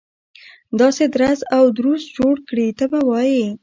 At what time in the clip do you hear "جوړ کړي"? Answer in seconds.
2.17-2.67